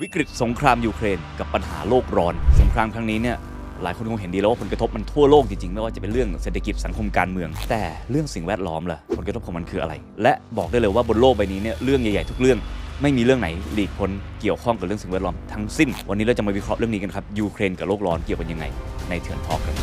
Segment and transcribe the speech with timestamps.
[0.00, 3.36] วิกฤตสงครามยูเครนกับปัญหาโลกร้อน สงครามครั้งนี้เนี่ย
[3.82, 12.58] หลายคนคงเห็นดีแล้วว่าผลกระทบมันทั่วโลกจริงๆ ไม่ว่าจะเป็นเรื่องเศรษฐกิจสังคมการเมือง แต่เรื่องสิ่งแวดล้อมล่ะผลกระทบของมันคืออะไร และบอกได้เลยว่าบนโลกใบนี้เนี่ยเรื่องใหญ่ๆทุกเรื่อง
[13.02, 14.10] ไม่มีเรื่องไหนหลีกพ้น
[14.40, 18.64] เกี่ยวข้องกับเรื่องสิ่งแวดล้อมทั้งสิ้น วันนี้เราจะมาวิเคราะห์เรื่องนี้กันครับยูเครนกับโลกร้อนเกี่ยวกันยังไง
[19.08, 19.76] ในเถื่อนทอกครับ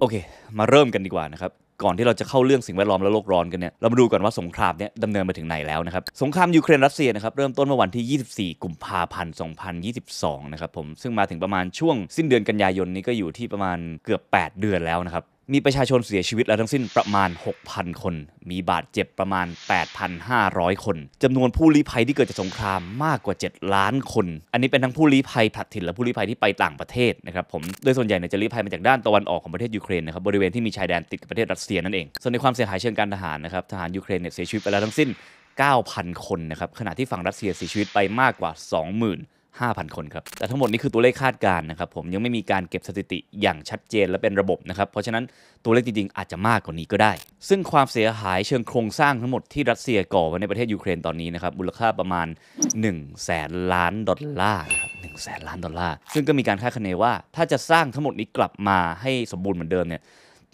[0.00, 0.14] โอเค
[0.58, 9.34] มาเริ่มกันดีกว่านะครับ ก่อนที่เราจะเข้าเรื่องสิ่งแวดล้อมและโลกร้อนกันเนี่ยเรามาดูก่อนว่าสงครามเนี่ยดำเนินมาถึงไหนแล้วนะครับสงครามยูเครนรัสเซียนะครับเริ่มต้นเมื่อวันที่ 24 กุมภาพันธ์
[9.92, 17.30] 2022 นะครับผมซึ่งมาถึงประมาณช่วงสิ้นเดือนกันยายนนี้ก็อยู่ที่ประมาณเกือบ 8 เดือนแล้วนะครับ มีประชาชนเสียชีวิตแล้วทั้งสิ้นประมาณ
[17.66, 18.14] 6,000 คน
[18.50, 19.46] มีบาดเจ็บประมาณ
[20.16, 35.08] 8,500 คน จำนวนผู้ลี้ภัยที่เกิดจากสงครามมากกว่า 7 ล้านคน อันนี้เป็นทั้งผู้ลี้ภัยผลัดถิ่นและผู้ลี้ภัยที่ไปต่างประเทศนะครับผม โดยส่วนใหญ่เนี่ยจะลี้ภัยมาจากด้านตะวันออกของประเทศยูเครนนะครับ บริเวณที่มีชายแดนติดกับประเทศรัสเซียนั่นเอง ส่วนในความเสียหายเชิงการทหารนะครับ ทหารยูเครนเนี่ยเสียชีวิตไปแล้วทั้งสิ้น
[35.66, 38.52] 9,000 คนนะครับ ขณะที่ฝั่งรัสเซียเสียชีวิตไปมากกว่า
[38.96, 45.24] 20,000 5,000 คนครับ แต่ทั้งหมดนี้คือตัวเลขคาดการณ์นะครับ ผมยังไม่มีการเก็บสถิติอย่างชัดเจนและเป็นระบบนะครับ เพราะฉะนั้น
[45.64, 47.12] ตัวเลขจริงๆ อาจจะมากกว่านี้ก็ได้
[47.48, 52.26] ซึ่งความเสียหายเชิงโครงสร้างทั้งหมดที่รัสเซียก่อไว้ในประเทศยูเครนตอนนี้นะครับ มูลค่าประมาณ
[52.76, 60.02] 1แสนล้านดอลลาร์ครับหนึ่งแสนล้านดอลลาร์ ซึ่งก็มีการคาดคะเนว่า ถ้าจะสร้างทั้งหมดนี้กลับมาให้สมบูรณ์เหมือนเดิมเนี่ย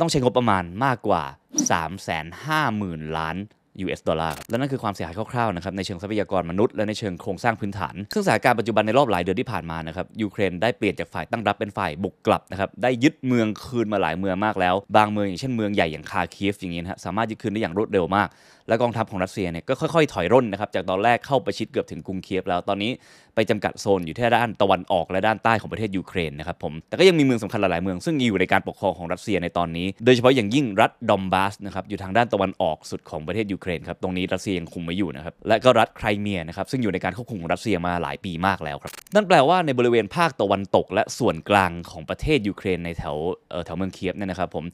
[0.01, 1.23] ต้องใช้งบประมาณมากกว่า
[1.69, 3.37] 3 5 0 0 0 0 ล้าน
[3.85, 18.29] US ดอลลาร์ครับและนั่นคือความเสียหายคร่าวๆนะครับในเชิงทรัพยากรมนุษย์และในเชิงโครงสร้างพื้นฐาน ซึ่งสถานการณ์ปัจจุบันในรอบหลายเดือนที่ผ่านมานะครับยูเครนได้เปลี่ยนจากฝ่ายตั้งรับเป็นฝ่ายบุกกลับนะครับได้ยึดเมืองคืนมาหลายเมืองมากแล้ว บางเมืองอย่างเช่นเมืองใหญ่อย่างคาร์คีฟอย่างนี้นะสามารถยึดคืนได้อย่างรวดเร็วมาก
[18.69, 22.91] และกองทัพของรัสเซียเนี่ยก็ค่อยๆ ถอยร่นนะครับจากตอนแรกเข้าประชิดเกือบถึงกรุงเคียฟแล้วตอนนี้
[23.35, 43.17] ไปจำกัดโซนอยู่ที่ด้านตะวันออกและด้านใต้ของประเทศยูเครนนะครับผมแต่ก็ยังมีเมืองสำคัญหลายๆเมืองซึ่งอยู่ในการปกครองของรัสเซียในตอนนี้ โดยเฉพาะอย่างยิ่งรัฐดอนบาสนะครับอยู่ทางด้านตะวันออกสุดของประเทศยูเครนครับตรงนี้รัสเซียยังคุมไว้อยู่นะครับและก็รัฐไครเมียนะครับซึ่งอยู่ในการควบคุมของรัสเซียมาหลายปีมากแล้วครับนั่นแปลว่าในบริเวณภาคตะวันตก และส่วนกลางของประเทศยูเครนในแถว
[43.65, 44.65] แถวเมืองเคียฟเนี่ยนะครับผม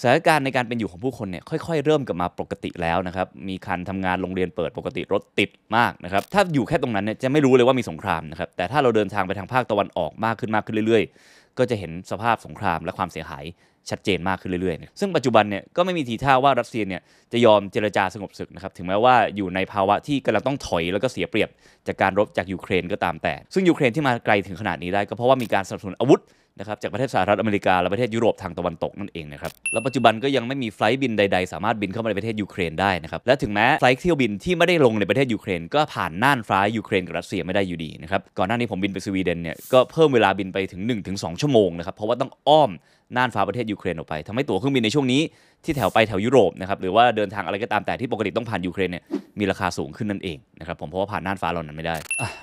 [0.00, 13.44] สถานการณ์ในการเป็นอยู่ของผู้คนเนี่ยค่อยๆ เริ่มกลับมาปกติแล้วนะครับมีการทำงานโรงเรียนเปิดปกติรถติดมากนะครับถ้าอยู่แค่ตรงนั้นเนี่ยจะไม่รู้เลยว่ามีสงครามนะครับแต่ถ้าเราเดินทางไปทางภาคตะวันออกมากขึ้นมากขึ้นเรื่อยๆ ก็จะเห็นสภาพสงครามและความเสียหาย
[13.90, 17.02] ชัดเจนมากขึ้นเรื่อยๆ ซึ่งปัจจุบันเนี่ยก็ไม่มีทีท่าว่ารัสเซียเนี่ย
[17.32, 21.48] จะยอมเจรจาสงบศึกนะครับ ถึงแม้ว่าอยู่ในภาวะที่กำลังต้องถอยแล้วก็เสียเปรียบ
[21.86, 26.20] จากการรบจากยูเครนก็ตามแต่ ซึ่งยูเครนที่มาไกลถึงขนาดนี้ได้ก็เพราะว่ามีการสนับสนุนอาวุธ
[26.58, 42.70] นะครับจากประเทศสหรัฐอเมริกา และประเทศยุโรปทางตะวันตกนั่นเองนะครับแล้วปัจจุบันก็ยังไม่มี flight บินใดๆ สามารถบินเข้ามาในประเทศยูเครนได้นะครับและถึงแม้ flight เที่ยวบินที่ไม่ได้ลงในประเทศยูเครน ก็ผ่านน่านฟ้ายูเครนกับรัสเซียไม่ได้อยู่ดีนะครับก่อนหน้านี้ผมบินไปสวีเดนเนี่ยก็เพิ่มเวลาบินไปถึง 1-2 ชั่วโมงนะครับเพราะว่าต้องอ้อม
[43.16, 45.20] น่านฟ้าประเทศยูเครนออกไปทำให้ตั๋วเครื่องบินในช่วงนี้
[45.64, 49.04] ที่แถวไปแถวยุโรปนะครับหรือว่าเดินทางอะไรก็ตามแต่ที่ปกติต้องผ่านยูเครนเนี่ย
[49.38, 51.96] มีราคาสูงขึ้นนั่นเองนะครับผมเพราะว่าผ่านน่านฟ้าเหล่านั้นไม่ได้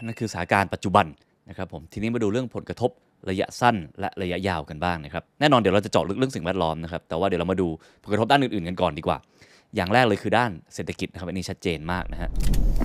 [0.05, 1.05] นั่นคือสถานการณ์ปัจจุบัน
[1.49, 2.91] นะครับผมทีนี้มาดูเรื่องผลกระทบ
[3.29, 7.67] ระยะสั้นและระยะยาวกันบ้างนะครับ แน่นอนเดี๋ยวเราจะเจาะลึกเรื่องสิ่งแวดล้อมนะครับ แต่ว่าเดี๋ยวเรามาดู
[8.03, 9.17] ผลกระทบด้านอื่นๆกันก่อนดีกว่า
[9.75, 12.29] อย่างแรกเลยคือด้านเศรษฐกิจนะครับอันนี้ชัดเจนมากนะฮะ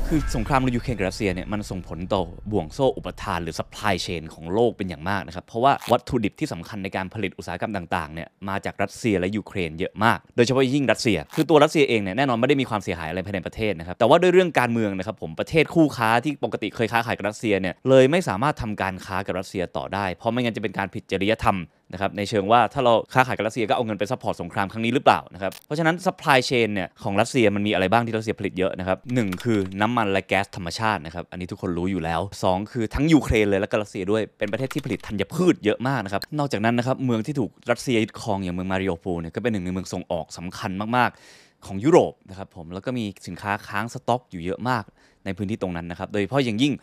[0.09, 21.59] คือสงครามในยูเครนกับรัสเซียเนี่ยมันส่งผลต่อห่วงโซ่อุปทานหรือ supply chain ของโลกเป็นอย่างมากนะครับ เพราะว่าวัตถุดิบที่สำคัญในการผลิตอุตสาหกรรมต่างๆเนี่ยมาจากรัสเซียและยูเครนเยอะมาก โดยเฉพาะยิ่งรัสเซีย คือตัวรัสเซียเองเนี่ยแน่นอนไม่ได้มีความเสียหายอะไรภายในประเทศนะครับแต่ว่าด้วยเรื่องการเมืองนะครับผมประเทศคู่ค้าที่ปกติเคยค้าขายกับรัสเซียเนี่ยเลยไม่สามารถทำการค้ากับรัสเซียต่อได้ เพราะไม่งั้นจะเป็นการผิดจริยธรรม
[21.93, 44.85] นะครับในเชิงว่าถ้าเราค้าขายกับรัสเซียก็เอาเงินไป support สงครามครั้งนี้หรือเปล่านะครับเพราะฉะนั้น supply chain เนี่ยของรัสเซียมันมีอะไรบ้างที่รัสเซียผลิตเยอะนะครับหนึ่งคือน้ำมันและแก๊สธรรมชาตินะครับอันนี้ทุกคนรู้อยู่แล้ว 2 คือทั้งยูเครนเลยและก็รัสเซียด้วยเป็นประเทศที่ผลิตธัญพืชเยอะมากนะครับนอกจากนั้นนะครับเมืองที่ถูกรัสเซียยึดครองอย่างเมืองมาริอูโปลเนี่ยก็เป็นหนึ่งในเมืองส่งออกสำคัญมากๆของยุโรปนะครับผมแล้วก็มีสินค้าค้างสต็อกอยู่เยอะมาก
[45.25, 46.75] ในพื้นที่ตรงนั้นนะครับ โดยเฉพาะอย่างยิ่ง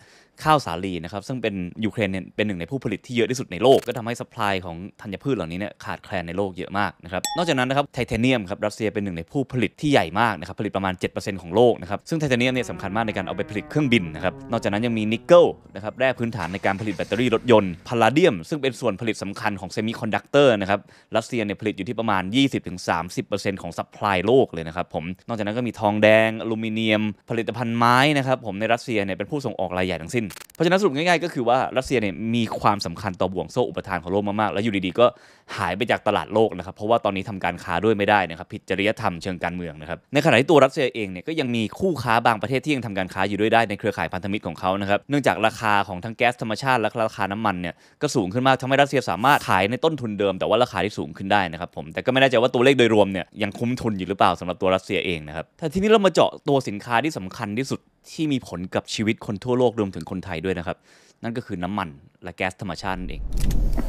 [0.44, 15.45] ข้าวสาลีนะครับ ซึ่งเป็นยูเครนเนี่ยเป็นหนึ่งในผู้ผลิตที่เยอะที่สุดในโลก ก็ทำให้ supply ของธัญพืชเหล่านี้เนี่ยขาดแคลนในโลกเยอะมากนะครับ นอกจากนั้นนะครับไทเทเนียมครับรัสเซียเป็นหนึ่งในผู้ผลิตที่ใหญ่มากนะครับผลิตประมาณ 7%ของโลกนะครับซึ่งไทเทเนียมเนี่ยสำคัญมากในการเอาไปผลิตเครื่องบินนะครับนอกจากนั้นยังมีนิกเกิล
[15.75, 20.80] นะครับแร่พื้นฐานในการผลิตแบตเตอรี่รถยนต์พาลาเดียม ซึ่งเป็นส่วนผลิตสำคัญของเซมิคอนดักเตอร์นะครับ
[21.15, 22.24] รัสเซียเนี่ยผลิตอยู่ที่ประมาณ
[22.92, 30.25] 20-30%ของ supply โลกเลยนะครับผมนอกจากนั้นก็มีทองแดงอลูมิเนียม ผลิตภัณฑ์ไม้นะครับนะครับผมในรัสเซียเนี่ยเป็นผู้ส่งออกรายใหญ่ทั้งสิ้น
[30.56, 35.06] เพราะฉะนั้นสรุปง่ายๆก็คือว่ารัสเซียเนี่ยมีความสำคัญต่อบ่วงโซ่อุปทานของโลกมากๆ แล้วอยู่ดีๆก็
[35.57, 57.80] หายไปจากตลาดโลกนะครับเพราะว่าตอนนี้ทำการค้าด้วยไม่ได้นะครับผิดจริยธรรมเชิงการเมืองนะครับในขณะที่ตัวรัสเซียเองเนี่ยก็ยังมีคู่ค้าบางประเทศที่ยังทำการค้าอยู่ด้วยได้ในเครือข่ายพันธมิตรของเขานะครับเนื่องจากราคาของทั้งแก๊สธรรมชาติและราคาน้ำมันเนี่ยก็สูงขึ้นมากทำให้รัสเซียสามารถขายในต้นทุนเดิม แต่ว่าราคาที่สูงขึ้นได้นะครับผมแต่ก็ไม่แน่ใจว่าตัวเลขโดยรวมเนี่ยยังคุ้มทุนอยู่หรือเปล่าสำหรับตัวรัสเซียเองนะครับแต่ทีนี้เรามาเจาะตัวสินค้าที่สำคัญที่สุด
[58.12, 60.78] ที่มีผลกับชีวิตคนทั่วโลกรวมถึงคนไทยด้วยนะครับ
[61.24, 61.90] นั่นก็คือน้ำมัน
[62.24, 63.22] และแก๊สธรรมชาตินั่นเอง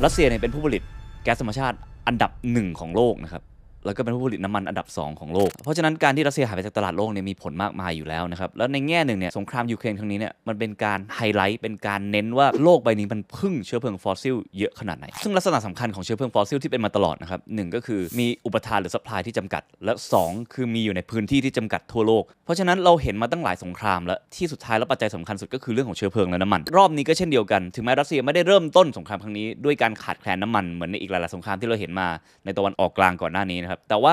[0.04, 0.82] รัสเซียเนี่ยเป็นผู้ผลิต
[1.24, 1.76] แก๊สธรรมชาติ
[2.06, 3.42] อันดับหนึ่งของโลกนะครับ
[3.86, 19.92] แล้วก็เป็นผู้ผลิตน้ำมันอันดับ 2 ของโลก เพราะฉะนั้นการที่รัสเซียหายไปจากตลาดโลกเนี่ยมีผลมากมายอยู่แล้วนะครับ แล้วในแง่หนึ่งเนี่ยสงครามยูเครนครั้งนี้เนี่ยมันเป็นการไฮไลท์เป็นการเน้นว่าโลกใบนี้มันพึ่งเชื้อเพลิงฟอสซิลเยอะขนาดไหน ซึ่งลักษณะสำคัญของเชื้อเพลิงฟอสซิลที่เป็นมาตลอดนะครับหนึ่งก็คือมีอุปทานหรือ supply ที่จำกัด และ
[20.22, 32.08] 2 คือมีอยู่ในพื้นที่ที่จำกัดทั่วโลก เพราะฉะนั้นเราเห็นมาตั้งหลายสงครามแล้วที่สุดท้ายแล้วปัจจัยสำคัญสุดก็คือเรื่องของเชื้อเพลิงและน้ำมัน รอบนี้ก็เช่นเดียวกันถึงแม้รัสเซียไม่ได้เริ่มต้นสงครามครั้งนี้ด้วยการขาดแคลนน้ำมันเหมือนในอีกหลายๆสงครามที่เราเห็นมา
[32.44, 34.12] ในตะวันออกกลางก่อนหน้านี้นะครับแต่ว่า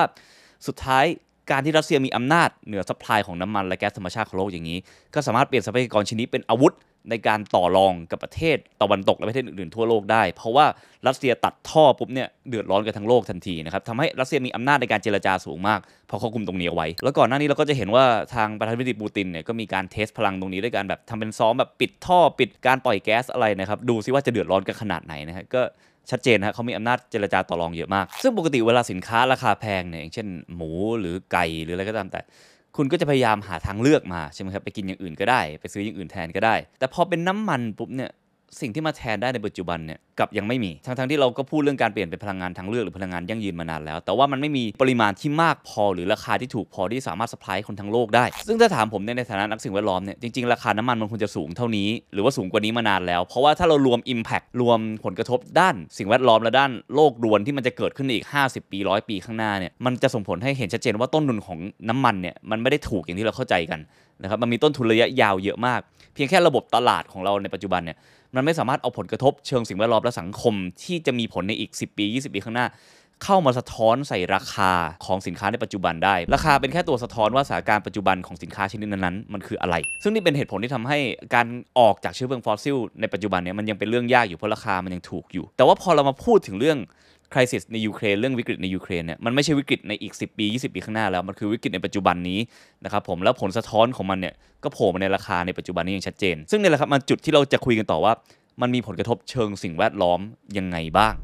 [0.66, 1.04] สุดท้าย
[1.50, 4.78] การที่รัสเซียมีอำนาจเหนือ supply ของน้ำมันและแก๊สธรรมชาติของโลกอย่างนี้
[5.14, 6.74] ก็สามารถเปลี่ยนทรัพยากรชิ้นนี้เป็นอาวุธ
[7.10, 10.66] ในการต่อรองกับประเทศตะวันตกและประเทศอื่นๆทั่วโลกได้ เพราะว่า
[11.06, 25.62] รัสเซียตัดท่อปุ๊บเนี่ยเดือดร้อนกันทั้งโลกทันทีนะครับทำให้รัสเซียมีอำนาจในการเจรจาสูงมากเพราะเขาคุมตรงนี้เอาไว้ แล้วก่อนหน้านี้เราก็จะเห็นว่าทางประธานาธิบดีปูตินเนี่ยก็มีการเทสพลังตรงนี้ด้วยการแบบทำเป็นซ้อมแบบปิดท่อปิดการปล่อยแก๊สอะไรนะครับดูซิว่าจะเดือดร้อนกันขนาดไหนนะฮะก็
[26.10, 30.70] ชัดเจนนะเขามีอำนาจเจรจาต่อรองเยอะมาก ซึ่งปกติเวลาสินค้าราคาแพงเนี่ยอย่างเช่น หมู
[31.00, 32.20] หรือไก่หรืออะไรก็ตามแต่
[32.76, 38.10] คุณก็จะพยายามหาทางเลือกมาใช่ไหมครับไปกินอย่างอื่นก็ได้ ไปซื้ออย่างอื่นแทนก็ได้ แต่พอเป็นน้ำมันปุ๊บเนี่ย
[38.60, 61.58] สิ่งที่มาแทนได้ในปัจจุบันเนี่ยกับยังไม่มี ทั้งๆที่เราก็พูดเรื่องการเปลี่ยนเป็นพลังงานทางเลือกหรือพลังงานยั่งยืนมานานแล้ว แต่ว่ามันไม่มีปริมาณที่มากพอหรือราคาที่ถูกพอที่สามารถสปายคนทั้งโลกได้ ซึ่งถ้าถามผมในฐานะนักสิ่งแวดล้อมเนี่ยจริงๆ ราคาน้ำมันมันควรจะสูงเท่านี้ หรือว่าสูงกว่านี้มานานแล้ว เพราะว่าถ้าเรารวม Impact รวมผลกระทบด้านสิ่งแวดล้อมและด้านโลกรวนที่มันจะเกิดขึ้นอีก 50 ปีร้อยปีข้างหน้าเนี่ยมันจะส่งผลให้เห็นชัดเจนว่าต้นทุนของ
[61.88, 63.80] น้ำมันเนี่ยมันไม่ได้ถูกอย่างที่เราเข้าใจกัน
[64.22, 65.80] นะครับมันมีต้นทุนระยะยาวเยอะมาก
[66.14, 67.96] เพียงแค่ระบบตลาดของเราในปัจจุบันเนี่ย
[68.36, 72.66] มันไม่สามารถเอาผลกระทบเชิงสิ่งแวดล้อมและสังคม ที่จะมีผลในอีก 10 ปี 20 ปีข้างหน้า
[73.24, 74.72] เข้ามาสะท้อนใส่ราคา
[75.06, 80.98] ของสินค้าในปัจจุบันได้ ราคาเป็นแค่ตัวสะท้อนว่าสถานการณ์ปัจจุบันของสินค้าชนิดนั้นๆมันคืออะไร ซึ่งนี่เป็นเหตุผลที่ทำให้
[81.34, 81.46] การ
[81.78, 86.78] ออกจากเชื้อเพลิงฟอสซิลในปัจจุบันเนี่ยมันยังเป็นเรื่องยากอยู่เพราะราคามันยังถูกอยู่ แต่ว่าพอเรามาพูดถึงเรื่อง
[87.34, 92.38] crisis ในยูเครนเรื่องวิกฤตในยูเครนเนี่ยมันไม่ใช่วิกฤตในอีก 10 ปี 20 ปีข้างหน้าแล้ว มันคือวิกฤตในปัจจุบันนี้
[92.84, 94.34] นะครับผมแล้วผลสะท้อนของมันเนี่ย
[94.64, 98.12] ก็โผล่มาในราคาในปัจจุบันนี้อย่างชัดเจน ซึ่งนี่แหละครับมันจุดที่เราจะคุยกันต่อว่า
[98.60, 100.20] มันมีผลกระทบเชิงสิ่งแวดล้อม
[100.58, 101.14] ยังไงบ้าง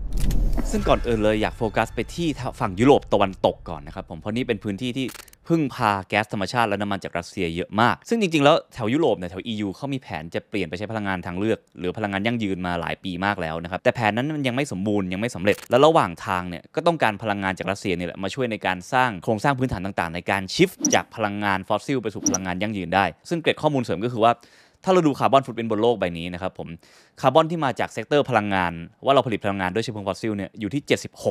[0.71, 2.29] ซึ่งก่อนอื่นเลยอยากโฟกัสไปที่
[2.61, 5.07] ฝั่งยุโรปตะวันตกก่อนนะครับผมเพราะนี่เป็นพื้นที่ที่
[5.49, 24.33] พึ่งพาแก๊สธรรมชาติและน้ำมันจากรัสเซียเยอะมาก ซึ่งจริงๆ แล้วแถวยุโรปเนี่ยแถว EU เขามีแผนจะเปลี่ยนไปใช้พลังงานทางเลือก หรือพลังงานยั่งยืนมาหลายปีมากแล้วนะครับ แต่แผนนั้นมันยังไม่สมบูรณ์ยังไม่สำเร็จ และระหว่างทางเนี่ยก็ต้องการพลังงานจากรัสเซียนี่แหละมาช่วยในการสร้างโครงสร้างพื้นฐานต่างๆ ในการ shift จากพลังงานฟอสซิลไปสู่พลังงานยั่งยืนได้ ซึ่งเกร็ดข้อมูลเสริมก็คือว่า
[24.85, 26.69] ถ้าเราดู carbon footprint บนโลกใบนี้นะครับผม
[27.21, 28.73] คาร์บอนที่มาจาก sector พลังงาน
[29.05, 30.83] ว่าเราผลิตพลังงานด้วยเชื้อเพลิงฟอสซิลเนี่ยอยู่ที่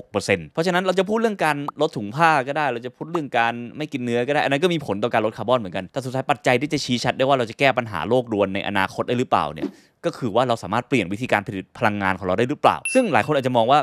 [0.02, 9.68] 76%เพราะฉะนั้นเราจะพูดเรื่องการลดถุงผ้าก็ได้ เราจะพูดเรื่องการไม่กินเนื้อก็ได้ อันนั้นก็มีผลต่อการลดคาร์บอนเหมือนกันแต่สุดท้ายปัจจัยที่จะชี้ชัดได้ว่าเราจะแก้ปัญหาโลกรวนในอนาคตได้หรือเปล่าเนี่ย
[10.06, 13.80] ก็คือว่าเราสามารถเปลี่ยนวิธีการผลิตพลังงานของเราได้หรือเปล่า ซึ่งหลายคนอาจจะมองว่า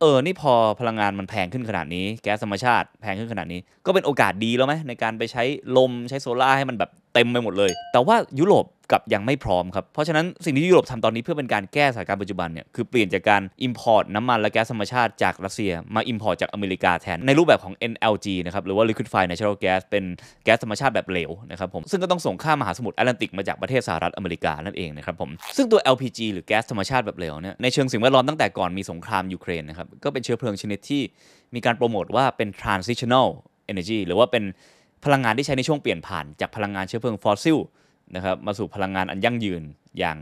[0.00, 5.42] เออ นี่พอพลังงานมันแพงขึ้นขนาดนี้ แก๊สธรรมชาติแพงขึ้นขนาดนี้ ก็เป็นโอกาสดีแล้วไหมในการไปใช้
[5.76, 20.04] ลมใช้โซล่าให้มันแบบ เต็มไปหมดเลย แต่ว่ายุโรปกับยังไม่พร้อมครับ เพราะฉะนั้นสิ่งที่ยุโรปทำตอนนี้เพื่อเป็นการแก้สถานการณ์ปัจจุบันเนี่ยคือเปลี่ยนจากการ Import น้ำมันและแก๊สธรรมชาติจากรัสเซียมา Import จากอเมริกาแทน ในรูปแบบของ NLG นะครับหรือว่า Liquefied Natural Gas เป็น
[20.44, 31.02] แก๊สธรรมชาติแบบเหลวนะครับผมซึ่งก็ต้องส่งข้ามมหาสมุทรแอตแลนติกมาจากประเทศสหรัฐอเมริกานั่นเองนะครับผมซึ่งตัว LPG หรือแก๊สธรรมชาติแบบเหลวเนี่ยในเชิงสิ่งแวดล้อมตั้งแต่ก่อนมีสงครามยูเครนนะครับก็เป็นเชื้อเพลิงชนิดที่
[31.54, 33.28] มีการโปรโมทว่าเป็น transitional
[33.72, 34.44] energy หรือว่าเป็น
[35.04, 37.58] พลังงานที่ใช้ในช่วงเปลี่ยนผ่านจากพลังงานเชื้อเพลิงฟอสซิล
[38.14, 39.62] นะครับมาสู่พลังงานอันยั่งยืน
[39.98, 40.18] อย่าง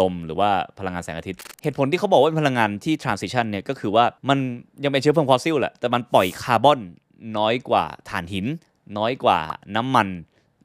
[0.00, 4.38] ลมหรือว่าพลังงานแสงอาทิตย์ เหตุผลที่เขาบอกว่าเป็นพลังงานที่ transition เนี่ยก็คือว่ามัน
[4.84, 6.80] ยังเป็นเชื้อเพลิงฟอสซิลแหละแต่มันปล่อยคาร์บอน
[7.38, 8.46] น้อยกว่าถ่านหิน
[8.98, 9.38] น้อยกว่า
[9.76, 10.08] น้ำมัน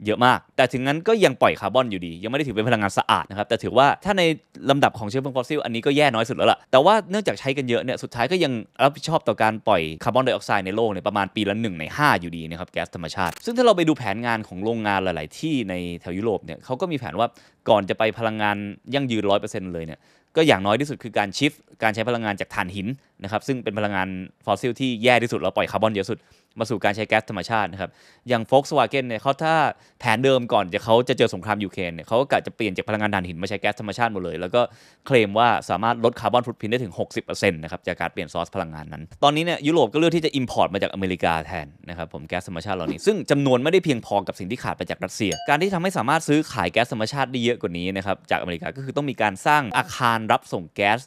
[0.05, 4.23] เยอะมาก แต่ถึงนั้นก็ยังปล่อยคาร์บอนอยู่ดี ยังไม่ได้ถือเป็นพลังงานสะอาดนะครับ แต่ถือว่าถ้าใน
[4.69, 8.53] ลำดับของเชื้อเพลิงฟอสซิลอันนี้ก็แย่น้อยสุดแล้วล่ะ แต่ว่าเนื่องจากใช้กันเยอะเนี่ย สุดท้ายก็ยัง
[8.83, 17.27] รับผิดชอบต่อการปล่อยคาร์บอนไดออกไซด์ในโลกเนี่ยประมาณปีละ1ใน 5 อยู่ดีนะครับแก๊สธรรมชาติ ซึ่งถ้าเราไปดูแผนงานของโรงงานหลาย ๆ ที่ในแถวยุโรปเนี่ยเขาก็มีแผนว่า
[17.69, 18.57] ก่อนจะไปพลังงาน
[18.93, 19.99] ยั่งยืนร้อยเปอร์เซ็นต์เลยเนี่ย
[20.35, 21.51] ก็อย่างน้อยที่สุดคือการ shift
[21.83, 22.87] การใช้พลังงานจากถ่านหิน
[23.23, 24.07] นะครับซึ่งเป็นพลังงาน
[24.45, 26.17] ฟอสซิลที่แย่ที่สุดแล้วปล่อยคาร์บอนเยอะสุด
[26.59, 27.89] มาสู่การใช้แก๊สธรรมชาตินะครับ
[28.29, 29.55] อย่าง Volkswagen เนี่ยเขาถ้า
[29.99, 34.61] แผนเดิมก่อนจะเขาจะเจอสงครามยูเครนเนี่ยเขาก็กะจะเปลี่ยนจากพลังงานถ่านหินมาใช้แก๊สธรรมชาติหมดเลย แล้วก็
[35.05, 50.99] เคลมว่าสามารถลด carbon footprint ได้ถึง 60%นะครับจากการเปลี่ยนซอสพลังงานนั้น ตอนนี้เนี่ยยุโรปก็เลือกที่จะ import มาจากอเมริกาแทนนะครับผมแก๊สธรรมชาติเหล่านี้ซึ่งจำนวนไม่ได้เพียงพอกับสิ่งที่ขาดไปจากรัสเซีย การที่ทำให้สามารถซื้อขายแก๊สธรรมชาติได้เยอะกว่านี้นะครับจากอเมริกาก็คือต้องมีการสร้างอาคารรับส่งแก๊ส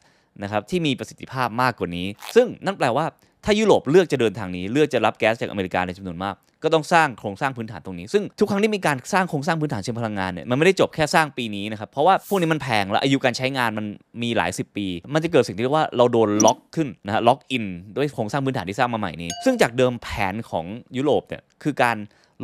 [0.43, 3.07] นะครับที่มีประสิทธิภาพมากกว่านี้ ซึ่งนั่นแปลว่า
[3.45, 13.87] ถ้ายุโรปเลือกจะเดินทางนี้เลือกจะรับแก๊สจากอเมริกาในจำนวนมาก ก็ต้องสร้างโครงสร้างพื้นฐานตรงนี้ ซึ่งทุกครั้งที่มีการสร้างโครงสร้างพื้นฐานเชิงพลังงานเนี่ยมันไม่ได้จบแค่สร้างปีนี้นะครับเพราะว่าพวกนี้มันแพงและอายุการใช้งานมัน
[14.23, 17.65] มีหลาย 10 ปี มันจะเกิดสิ่งที่เรียกว่าเราโดนล็อกขึ้นนะฮะ lock in
[17.97, 20.65] ด้วยโครงสร้างพื้นฐานที่สร้างมาใหม่นี้ ซึ่งจากเดิมแผนของ
[20.97, 21.97] ยุโรปเนี่ยคือการ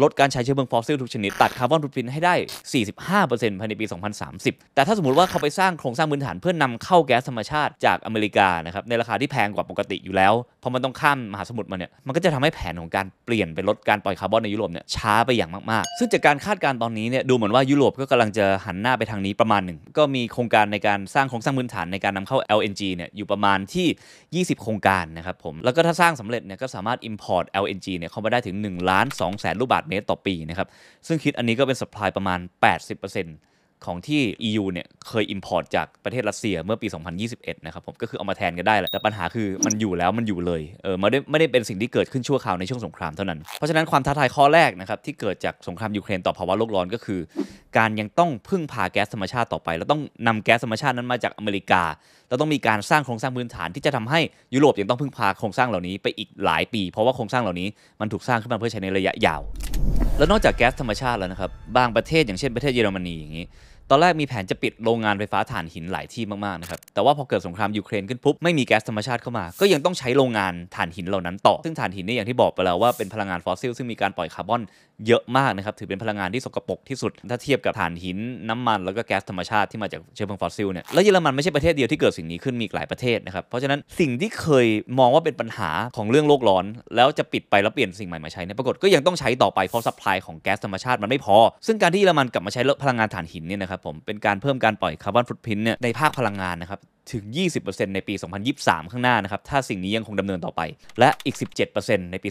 [0.02, 2.34] ลดการใช้เชื้อเพลิงฟอสซิลทุกชนิด ตัด carbon footprint ให้ได้
[2.96, 3.86] 45%ภายในปี
[4.30, 30.68] 2030 แต่ถ้าสมมติว่าเขาไปสร้างโครงสร้างพื้นฐานเพื่อนนำเข้าแก๊สธรรมชาติจากอเมริกานะครับในราคาที่แพงกว่าปกติอยู่แล้วเพราะมันต้องข้ามมหาสมุทรมาเนี่ยมันก็จะทำให้แผนของการเปลี่ยนไปลดการปล่อยคาร์บอนในยุโรปเนี่ยช้าไปอย่างมากๆ ซึ่งจากการคาดการณ์ตอนนี้เนี่ยดูเหมือนว่ายุโรปก็กำลังจะหันหน้าไปทางนี้ประมาณหนึ่งก็มีโครงการในการสร้างโครงสร้างพื้นฐานในการนำเข้า LNG เนี่ยอยู่ประมาณที่ 20 โครงการนะครับผมแล้วก็ถ้าสร้างสำเร็จเนี่ยก็สามารถ import LNG เนี่ยเข้ามาได้ถึง1ล้าน2แสนลูกบาศก์เมตรต่อปีนะครับ
[31.06, 32.40] ซึ่งคิดอันนี้ก็เป็นสป라이ประมาณ
[32.92, 36.88] 80% ของที่ EU เนี่ยเคย import จากประเทศรัสเซียเมื่อปี
[37.26, 47.20] 2021 นะครับผมก็คือเอามาแทนกันได้แหละแต่ปัญหาคือมันอยู่แล้วมันอยู่เลยเออไม่ได้ไม่ได้เป็นสิ่งที่เกิดขึ้นชั่วคราวในช่วงสงครามเท่านั้น เพราะฉะนั้นความท้าทายข้อแรกนะครับที่เกิดจากสงครามยูเครนต่อภาวะโลกร้อนก็คือ
[47.78, 51.82] การยังต้องพึ่งพาแก๊สธรรมชาติต่อไป แล้วต้องนำแก๊สธรรมชาตินั้นมาจากอเมริกา
[52.28, 54.20] แล้วต้องมีการสร้างโครงสร้างพื้นฐานที่จะทำให้
[54.54, 57.68] ยุโรปยังต้องพึ่งพาโครงสร้างเหล่านี้ไปอีกหลายปี เพราะว่าโครงสร้างเหล่านี้
[58.00, 59.40] มันถูกสร้างขึ้นมาเพื่อใช้ในระยะยาว
[60.18, 63.44] แล้วนอกจากแก๊สธรรมชาติแล้วนะครับ บางประเทศอย่างเช่นประเทศเยอรมนีอย่างนี้
[63.90, 74.62] ตอนแรกมีแผนจะปิดโรงงานไฟฟ้าถ่านหินหลายที่มากๆนะครับแต่ว่าพอเกิดสงครามยูเครนขึ้นปุ๊บไม่มีแก๊สธรรมชาติเข้ามา ก็ยังต้องใช้โรงงานถ่านหินเหล่านั้นต่อ ซึ่งถ่านหินนี่อย่างที่บอกไปแล้วว่าเป็นพลังงานฟอสซิลซึ่งมีการปล่อยคาร์บอน
[75.06, 78.18] เยอะมากนะครับถือเป็นพลังงานที่สกปรกที่สุด ถ้าเทียบกับถ่านหิน
[78.48, 84.66] น้ำมันแล้วก็แก๊สธรรมชาติที่มาจากเชื้อเพลิงฟอสซิลเนี่ยแล้วเยอรมันไม่ใช่ประเทศเดียวที่เกิดสิ่งนี้ขึ้นมีอีกหลายประเทศนะครับเพราะฉะนั้นสิ่งที่เคย
[84.98, 86.64] มองว่าเป็นปัญหาของเรื่องโลกร้อน
[86.96, 96.80] แล้วจะปิดไปแล้วเปลี่ยนสิ่งใหม่มาใช้เนี่ยปรากฏก็ยังต้องใช้ต่อไปเพราะ supply ของแก๊สธรรมชาติมันไม่พอ ซึ่งการที่เยอรมันกลับมาใช้พลังงานถ่านหินเนี่ยนะครับผมเป็นการเพิ่มการปล่อย carbon footprint เนี่ยในภาคพลังงานนะครับ
[97.12, 97.24] ถึง
[97.60, 98.14] 20%ในปี
[98.52, 100.60] 2023 ข้างหน้านะครับ ถ้าสิ่งนี้ยังคงดำเนินต่อไป
[100.98, 101.36] และอีก
[101.74, 102.28] 17%ในปี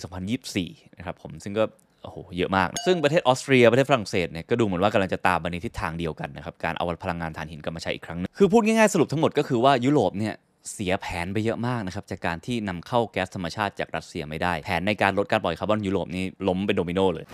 [0.48, 1.64] 2024 นะครับผม ซึ่งก็
[2.04, 10.36] โอ้โห เยอะมาก ซึ่งประเทศออสเตรีย ประเทศฝรั่งเศสเนี่ย ก็ดูเหมือนว่ากำลังจะตามไปในทิศทางเดียวกันนะครับ การเอาพลังงานถ่านหินกลับมาใช้อีกครั้งนึง คือพูดง่ายๆ สรุปทั้งหมดก็คือว่ายุโรปเนี่ย
[10.74, 17.26] เสียแผนไปเยอะมากนะครับ จากการที่นำเข้าแก๊สธรรมชาติจากรัสเซียไม่ได้ แผนในการลดการปล่อยคาร์บอนยุโรปนี่ล้มเป็นโดมิโนเลย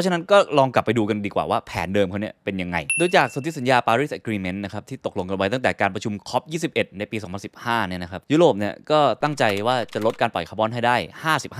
[0.00, 6.42] เพราะฉะนั้นก็ลองกลับไปดูกันดีกว่าว่าแผนเดิมเขาเนี่ยเป็นยังไง โดยจากสนธิสัญญา Paris Agreement นะครับที่ตกลงกันไว้ตั้งแต่การประชุม COP
[6.72, 7.16] 21 ในปี
[7.52, 10.96] 2015 เนี่ยนะครับยุโรปเนี่ยก็ตั้งใจว่าจะลดการปล่อยคาร์บอนให้ได้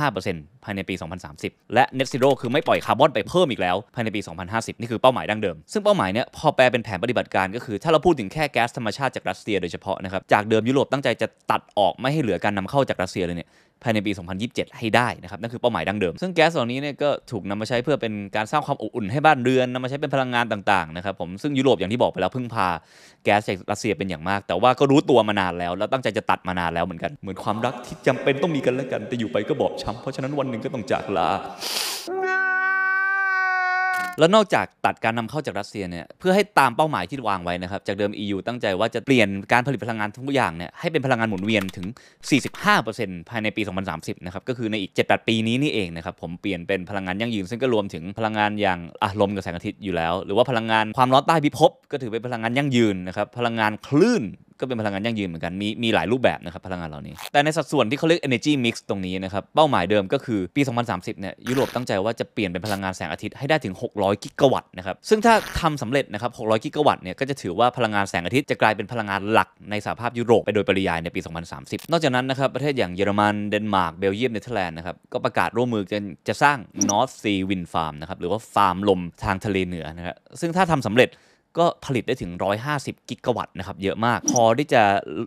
[0.00, 0.94] 55%ภายในปี
[1.34, 4.20] 2030 และ Net Zero คือไม่ปล่อยคาร์บอนไปเพิ่มอีกแล้วภายในปี
[4.50, 13.48] 2050 นี่คือเป้าหมายดั้งเดิม ซึ่งเป้าหมายเนี่ยพอแปลเป็นแผนปฏิบัติการก็คือ ถ้าเราพูดถึงแค่แก๊สธรรมชาติจากรัสเซียโดยเฉพาะนะครับจากเดิมยุโรปตั้งใจจะตัดออกไม่ให้เหลือการนำเข้าจากรัสเซียเลยเนี่ย
[13.82, 14.12] ภายในปี
[14.44, 22.68] 2027 ให้ได้นะครับนั่นคือเป้าหมายดั้งเดิม ซึ่งแก๊สเหล่านี้เนี่ยก็ถูกนำมาใช้เพื่อเป็นการสร้างความอบอุ่นให้บ้านเรือนนำมาใช้เป็นพลังงานต่างๆนะครับผมซึ่งยุโรปอย่างที่บอกไปแล้วพึ่งพา
[23.24, 31.28] แก๊สจากรัสเซียเป็นอย่างมาก แต่ว่าก็รู้ตัวมานานแล้ว แล้วตั้งใจจะตัดมานานแล้วเหมือนกันเหมือนความรักที่จำเป็นต้องมีกันและกันแต่อยู่ไปก็บอบช้ำเพราะฉะนั้นวันหนึ่งก็ต้องจากลา
[34.18, 41.86] แล้วนอกจากตัดการนำเข้าจากรัสเซียเนี่ยเพื่อให้ตามเป้าหมายที่วางไว้นะครับจากเดิม EU ตั้งใจว่าจะเปลี่ยนการผลิตพลังงานทุกอย่างเนี่ยให้เป็นพลังงานหมุนเวียนถึง
[42.58, 43.62] 45%ภายในปี
[43.94, 54.22] 2030 นะครับก็คือในอีก 7-8 ปีนี้นี่เองนะครับผมเปลี่ยนเป็นพลังงานยั่งยืน ซึ่งก็รวมถึงพลังงานอย่างอะลมกับแสงอาทิตย์อยู่แล้ว หรือว่าพลังงานความร้อนใต้พิภพก็ถือเป็นพลังงานยั่งยืนนะครับพลังงานคลื่น
[54.60, 71.20] ก็เป็นพลังงานยั่งยืนเหมือนกันมีมีหลายรูปแบบนะครับพลังงานเหล่านี้ แต่ในสัดส่วนที่เขาเรียก energy mix ตรงนี้นะครับเป้าหมายเดิมก็คือปี 2030 เนี่ยยุโรปตั้งใจว่าจะเปลี่ยนเป็นพลังงานแสงอาทิตย์ให้ได้ถึง 600 กิกะวัตต์นะครับซึ่งถ้าทำสำเร็จนะครับ 600 กิกะวัตต์เนี่ยก็จะถือว่าพลังงานแสงอาทิตย์จะกลายเป็นพลังงานหลักในสหภาพยุโรปไปโดยปริยายในปี
[71.56, 75.98] 2030 นอกจากนั้นนะครับประเทศอย่างเยอรมันเดนมาร์กเบลเยียมเนเธอร์แลนด์นะครับก็ประกาศร่วมมือจะ
[76.28, 76.58] จะสร้าง
[76.90, 81.08] North Sea Wind Farm นะครับหรือว่าฟาร์มลมทางทะเลเหนือนะครับซึ่งถ้าทำสำเร็จ
[81.58, 82.30] ก็ผลิตได้ถึง
[82.70, 84.82] 150 กิกะวัตต์นะครับ เยอะมาก พอที่จะ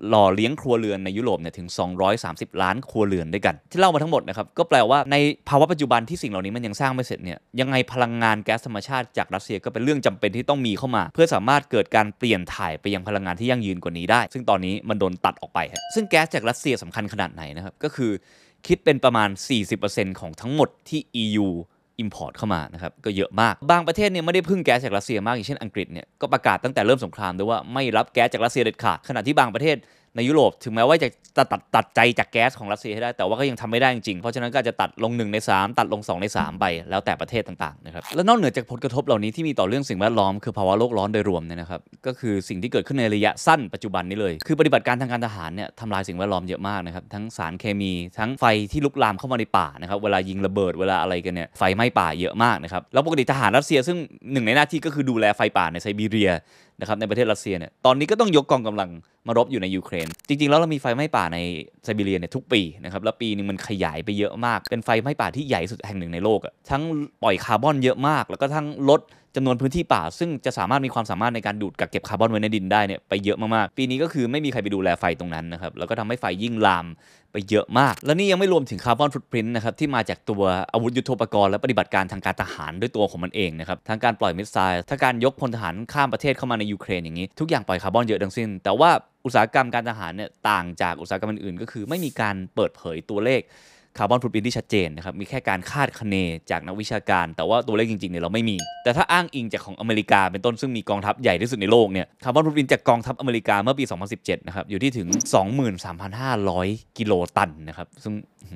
[0.09, 1.67] หล่อเลี้ยงครัวเรือนในยุโรปเนี่ยถึง
[2.15, 5.15] 230 ล้านครัวเรือนด้วยกัน ที่เล่ามาทั้งหมดนะครับ ก็แปลว่าใน
[5.49, 15.59] ภาวะปัจจุบันที่สิ่งเหล่านี้มันยังสร้างไม่เสร็จเนี่ย ยังไงพลังงานแก๊สธรรมชาติจากรัสเซียก็เป็นเรื่องจำเป็นที่ต้องมีเข้ามา เพื่อสามารถเกิดการเปลี่ยนถ่ายไปยังพลังงานที่ยั่งยืนกว่านี้ได้ ซึ่งตอนนี้มันโดนตัดออกไป
[15.95, 18.11] ซึ่งแก๊สจากรัสเซียสำคัญขนาดไหนนะครับ ก็คือ
[18.67, 19.29] คิดเป็นประมาณ
[19.73, 21.47] 40%ของทั้งหมดที่ EU
[21.99, 29.77] import เข้ามานะครับก็เยอะมาก บางประเทศเนี่ยไม่ได้พึ่งแก๊สจากรัสเซียมากอย่างเช่นอังกฤษเนี่ยก็ประกาศตั้งแต่เริ่มสงครามด้วยว่าไม่รับแก๊สจากรัสเซียเด็ดขาดขณะที่บางประเทศ
[30.15, 53.97] ในยุโรปถึงแม้ว่าจะตัดตัดตัดใจจากแก๊สของรัสเซียให้ได้ แต่ว่าก็ยังทำไม่ได้จริงๆ เพราะฉะนั้นก็จจะตัดลง 1 ใน 3 ตัดลง 2 ใน 3 ไป แล้วแต่ประเทศต่างๆนะครับและนอกเหนือจากผลกระทบเหล่านี้ที่มีต่อเรื่องสิ่งแวดล้อมคือภาวะโลกร้อนโดยรวมเนี่ยนะครับก็คือสิ่งที่เกิดขึ้นในระยะสั้นปัจจุบันนี้เลย คือปฏิบัติการทางการทหารเนี่ยทำลายสิ่งแวดล้อมเยอะมากนะครับทั้งสารเคมีทั้งไฟที่ลุกลามเข้ามาในป่านะครับเวลายิงระเบิดเวลาอะไรกันเนี่ยไฟไหม้ป่าเยอะมากนะครับแล้วปกติทหารรัสเซียซึ่ง
[54.31, 56.31] หนึ่งในหน้าที่ก็คือดูแลไฟป่าในไซบีเรีย
[56.79, 58.89] นะครับในประเทศรัสเซียเนี่ยตอนนี้ก็ต้องยกกองกำลัง
[59.27, 61.37] มารบอยู่ในยูเครน จริง ๆ แล้วเรามีไฟไหม้ป่าใน
[61.83, 66.83] ไซบีเรียเนี่ยทุกปีนะครับแล้วปีนึงมันขยายไปเยอะมาก เป็นไฟไหม้ป่าที่ใหญ่สุดแห่งหนึ่งในโลกอะทั้ง
[67.23, 69.01] ปล่อยคาร์บอนเยอะมาก แล้วก็ทั้งลด
[69.35, 76.85] จำนวนพื้นที่ป่า ซึ่งจะสามารถมีความสามารถในการดูดกักเก็บคาร์บอนไว้ในดินได้เนี่ยไปเยอะมากๆ ปีนี้ก็คือไม่มีใครไปดูแลไฟตรงนั้นนะครับ แล้วก็ทำให้ไฟยิ่งลาม
[77.31, 88.89] ไปเยอะมาก และนี่ยังไม่รวมถึง carbon footprint นะครับที่มาจากตัวอาวุธยุทโธปกรณ์และปฏิบัติการทางการทหารด้วยตัวของมันเองนะครับทั้งการปล่อย missile ทั้งการยกพลทหารข้ามประเทศเข้ามาในยูเครนอย่างนี้ ทุกอย่างปล่อยคาร์บอนเยอะทั้งสิ้น แต่ว่า
[89.25, 93.41] อุตสาหกรรมการทหารเนี่ยต่างจากอุตสาหกรรมอื่นๆ ก็คือไม่มีการเปิดเผยตัวเลข
[93.97, 96.15] carbon footprint ที่ชัดเจนนะครับ มีแค่การคาดคะเน
[96.51, 103.83] จากนักวิชาการ แต่ว่าตัวเลขจริงๆเนี่ยเราไม่มี แต่ถ้าอ้างอิงจากของอเมริกาเป็นต้นซึ่งมีกองทัพใหญ่ที่สุดในโลกเนี่ย carbon footprint จากกองทัพอเมริกาเมื่อปี
[104.15, 105.07] 2017 นะครับ อยู่ที่ถึง
[106.23, 108.13] 23,500 กิโลตันนะครับ ซึ่ง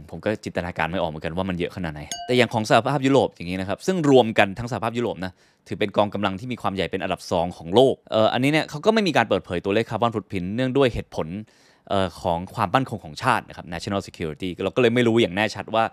[0.10, 5.32] ผมก็จินตนาการไม่ออกเหมือนกันว่ามันเยอะขนาดไหน แต่อย่างของสหภาพยุโรปอย่างนี้นะครับ ซึ่งรวมกันทั้งสหภาพยุโรปนะ
[5.68, 11.28] ถือเป็นกองกำลังที่มีความใหญ่เป็นอันดับ 2 ของโลก เอ่อ อันนี้เนี่ยเขาก็ไม่มีการเปิดเผยตัวเลข carbon footprint เนื่องด้วยเหตุผล
[12.22, 15.84] ของความมั่นคงของชาตินะครับ national security เราก็เลยไม่รู้อย่างแน่ชัดว่า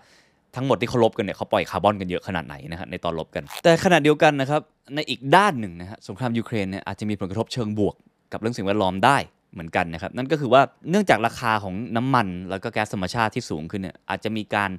[0.55, 4.61] ทั้งหมดที่เขารบกันเนี่ยเขาปล่อยคาร์บอนกันเยอะขนาดไหนนะฮะในตอนรบกัน แต่ขณะเดียวกันนะครับ
[4.95, 7.95] ในอีกด้านหนึ่งนะฮะสงครามยูเครนเนี่ยอาจจะมีผลกระทบเชิงบวก
[8.31, 9.17] กับเรื่องสิ่งแวดล้อมได้
[9.53, 14.71] เหมือนกันนะครับ นั่นก็คือว่าเนื่องจากราคาของน้ำมัน แล้วก็แก๊สธรรมชาติที่สูงขึ้นเนี่ยอาจจะมีการ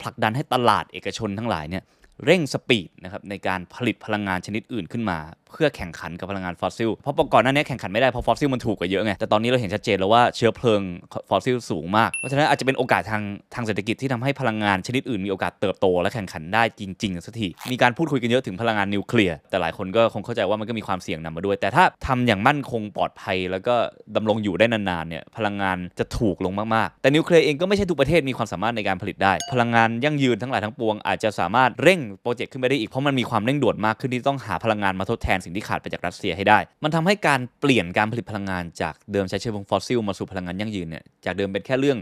[0.00, 1.82] ผลักดันให้ตลาดเอกชนทั้งหลายเนี่ย
[2.24, 5.18] เร่ง speed นะครับในการผลิตพลังงานชนิดอื่นขึ้นมา
[5.54, 10.80] เพื่อแข่งขันกับพลังงานฟอสซิล เพราะก่อนหน้านี้แข่งขันไม่ได้เพราะฟอสซิลมันถูกกว่าเยอะไง แต่ตอนนี้เราเห็นชัดเจนแล้วว่าเชื้อเพลิง
[11.30, 13.22] ฟอสซิลสูงมาก เพราะฉะนั้นอาจจะเป็นโอกาสทาง
[13.54, 23.74] ทางเศรษฐกิจที่ทำให้พลังงานชนิดอื่นมีโอกาสเติบโตและแข่งขันได้จริงๆสักที มีการพูดคุยกันเยอะถึงพลังงานนิวเคลียร์ แต่หลายคนก็คงเข้าใจว่ามันก็มีความเสี่ยงนำมาด้วย แต่ถ้าทำอย่างมั่นคงปลอดภัย แล้วก็
[24.16, 41.98] ดำรงอยู่ได้นานๆเนี่ยพลังงานจะถูกลงมากๆ แต่นิวเคลียร์เองก็ไม่ใช่ทุกประเทศมีความสามารถในการผลิตได้ พลังงานยั่งยืนทั้งหลายทั้งปวงอาจจะสามารถเร่ง project ขึ้นไปได้อีกเพราะมันมีความเร่งด่วนมากขึ้นที่ต้องหาพลังงานมาทดแทนสิ่งที่ขาดไปจากรัสเซียให้ได้ มันทำให้การเปลี่ยนการผลิตพลังงานจากเดิมใช้เชื้อเพลิงฟอสซิลมาสู่พลังงานยั่งยืนเนี่ยจากเดิมเป็นแค่เรื่อง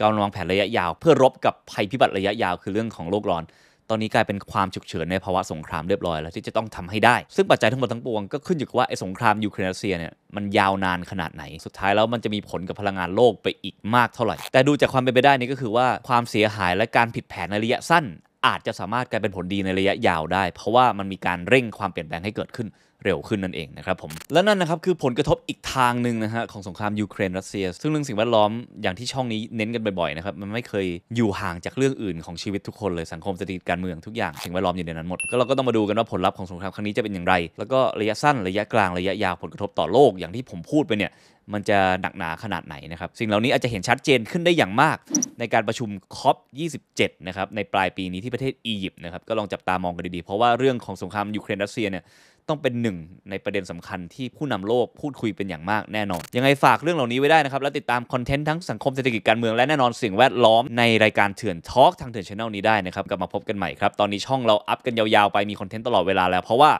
[0.00, 3.44] การวางแผนระยะยาว เพื่อรบกับภัยพิบัติระยะยาวคือเรื่องของโลกร้อน
[3.92, 18.04] ตอนนี้กลายเป็นความฉุกเฉินในภาวะสงครามเรียบร้อยแล้วที่จะต้องทำให้ได้ ซึ่งปัจจัยทั้งหมดทั้งปวงก็ขึ้นอยู่กับว่าไอ้สงครามยูเครนรัสเซียเนี่ยมันยาวนานขนาดไหน สุดท้ายแล้วมันจะมีผลกับพลังงานโลกไปอีกมากเท่าไหร่ แต่ดูจากความเป็นไปได้นี่ก็คือว่าความเสียหายและการผิดแผนในระยะสั้น
[18.46, 22.68] อาจจะสามารถกลายเป็นผลดีในระยะยาวได้ เพราะว่ามันมีการเร่งความเปลี่ยนแปลงให้เกิดขึ้น
[23.04, 28.50] เร็วขึ้นนั่นเองนะครับผมและนั่นนะครับคือผลกระทบอีกทางหนึ่งนะฮะของสงครามยูเครนรัสเซีย ซึ่งเรื่องสิ่งแวดล้อม
[28.82, 30.86] อย่างที่ช่องนี้เน้นกันบ่อยๆนะครับมันไม่เคย
[31.16, 41.12] อยู่ห่างจากเรื่องอื่นของชีวิตทุกคนเลยสังคมเศรษฐกิจการเมืองทุกอย่างสิ่งแวดล้อมอยู่ในนั้นหมดก็เราก็ต้องมาดูกันว่าผลลัพธ์ของสงครามครั้งนี้จะเป็นอย่างไร แล้วก็ระยะสั้นระยะกลางระยะยาวผลกระทบต่อโลกอย่างที่ผมพูดไปเนี่ย
[41.52, 44.96] มันจะหนักหนาขนาดไหนนะครับ สิ่งเหล่านี้อาจจะเห็นชัดเจนขึ้นได้อย่างมาก
[45.38, 46.36] ในการประชุมคอป
[46.82, 52.04] 27 นะครับ ในปลายปีนี้ที่ประเทศอียิปต์นะครับ ก็ลองจับตามองกันดีๆ เพราะว่าเรื่องของสงครามยูเครนรัสเซียเนี่ย
[52.50, 52.96] ต้องเป็นหนึ่ง
[53.30, 66.70] ในประเด็นสำคัญที่ผู้นำโลกพูดคุยเป็นอย่างมากแน่นอน ยังไงฝากเรื่องเหล่านี้ไว้ได้นะครับ และติดตาม content ทั้งสังคมเศรษฐกิจการเมืองและแน่นอนสิ่งแวดล้อมในรายการเถื่อน Talk ทางเถื่อน Channel นี้ได้นะครับกลับมาพบกันใหม่ครับตอนนี้ช่องเราอัพกันยาวๆไปมี content ตลอดเวลาแล้วเพราะว่า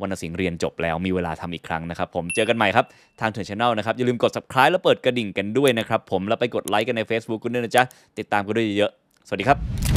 [0.00, 2.84] วรรณสิงห์เรียนจบแล้วมีเวลาทำอีกครั้งนะครับผมเจอกันใหม่ครับ
[3.20, 7.82] ทางเถื่อน Channel นะครับอย่าลืมกด subscribe แล้วเปิดกระดิ่งกันด้วยนะครับผมแล้วไปกดไลค์กันใน Facebook กันด้วยนะจ๊ะ
[8.18, 9.89] ติดตามกันด้วยเยอะๆสวัสดีครับ